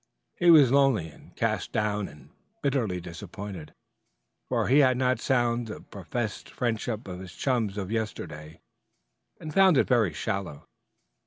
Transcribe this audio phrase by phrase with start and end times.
[0.39, 2.31] He was lonely and cast down and
[2.63, 3.71] bitterly disappointed;
[4.49, 8.61] for had he not sounded the professed friendship of his chums of yesterday
[9.39, 10.65] and found it very shallow!